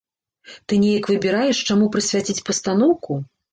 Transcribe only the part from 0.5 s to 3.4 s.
Ты неяк выбіраеш, чаму прысвяціць пастаноўку?